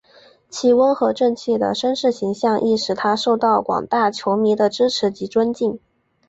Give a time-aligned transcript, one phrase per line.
[0.49, 5.79] 其温和正气的绅士形象亦使他受到广大球迷的支持及尊敬。